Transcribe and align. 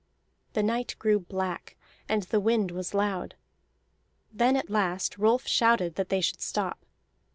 The 0.53 0.63
night 0.63 0.95
grew 0.97 1.19
black, 1.19 1.75
and 2.09 2.23
the 2.23 2.39
wind 2.39 2.71
was 2.71 2.95
loud. 2.95 3.35
Then 4.33 4.55
at 4.57 4.71
last 4.71 5.19
Rolf 5.19 5.45
shouted 5.47 5.93
that 5.93 6.09
they 6.09 6.21
should 6.21 6.41
stop. 6.41 6.83